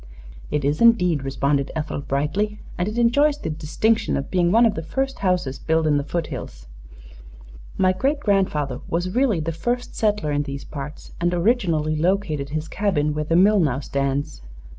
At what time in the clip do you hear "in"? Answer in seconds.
5.85-5.97, 10.31-10.41